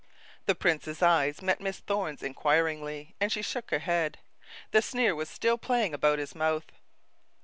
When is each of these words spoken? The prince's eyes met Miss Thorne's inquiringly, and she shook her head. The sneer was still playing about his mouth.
The 0.47 0.55
prince's 0.55 1.03
eyes 1.03 1.43
met 1.43 1.61
Miss 1.61 1.77
Thorne's 1.77 2.23
inquiringly, 2.23 3.13
and 3.19 3.31
she 3.31 3.43
shook 3.43 3.69
her 3.69 3.77
head. 3.77 4.17
The 4.71 4.81
sneer 4.81 5.13
was 5.13 5.29
still 5.29 5.59
playing 5.59 5.93
about 5.93 6.17
his 6.17 6.33
mouth. 6.33 6.71